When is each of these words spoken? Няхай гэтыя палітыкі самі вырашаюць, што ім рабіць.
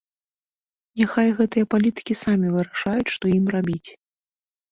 Няхай 1.01 1.29
гэтыя 1.41 1.65
палітыкі 1.73 2.13
самі 2.23 2.47
вырашаюць, 2.55 3.13
што 3.17 3.23
ім 3.37 3.45
рабіць. 3.57 3.89